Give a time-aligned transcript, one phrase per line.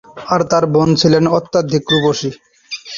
[0.27, 2.29] আর তার বোন ছিল অত্যধিক রূপসী।